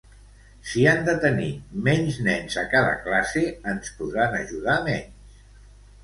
Si 0.67 0.83
han 0.91 1.01
de 1.07 1.13
tenir 1.25 1.49
menys 1.87 2.15
nens 2.27 2.55
a 2.61 2.63
cada 2.71 2.95
classe, 3.03 3.43
ens 3.73 3.91
podran 3.99 4.33
ajudar 4.39 4.79
menys. 4.89 5.37